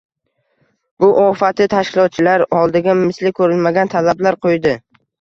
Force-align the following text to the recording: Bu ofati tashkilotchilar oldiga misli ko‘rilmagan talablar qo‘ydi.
Bu 1.03 1.09
ofati 1.25 1.69
tashkilotchilar 1.75 2.47
oldiga 2.63 2.99
misli 3.05 3.37
ko‘rilmagan 3.41 3.97
talablar 3.97 4.45
qo‘ydi. 4.45 4.79